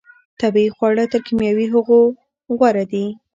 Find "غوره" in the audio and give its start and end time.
2.57-2.85